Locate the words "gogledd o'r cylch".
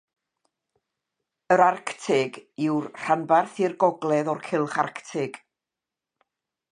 3.85-4.79